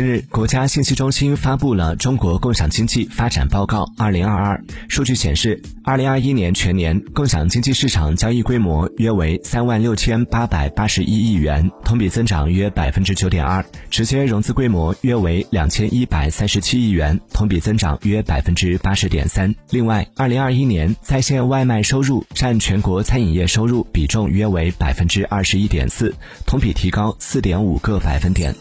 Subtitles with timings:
[0.00, 4.56] 近日，国家信息中心发布了《中国共享经济发展报告（二零二二）》。
[4.88, 19.54] 数据显示，二零二一年全年共享经济市场交易规模约为三万六千八百八十一亿元，同比增长约百分之九点二；直接融资规模约为两千一百三十七亿元，同比增长约百分之八十点三。
[19.68, 26.14] 另外，二零二一年在线外卖收入占全国餐饮业收入比重约为百分之二十一点四，
[26.46, 28.54] 同比提高四点五个百分点。